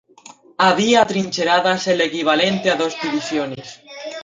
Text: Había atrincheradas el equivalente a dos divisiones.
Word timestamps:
Había 0.57 1.03
atrincheradas 1.03 1.85
el 1.85 2.01
equivalente 2.01 2.71
a 2.71 2.75
dos 2.75 2.95
divisiones. 2.99 3.83